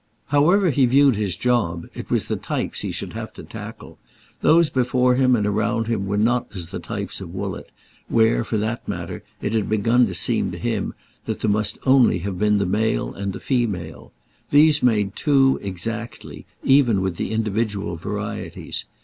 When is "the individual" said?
17.17-17.95